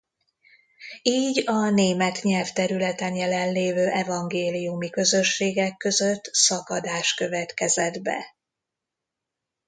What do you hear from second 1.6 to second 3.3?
német nyelvterületen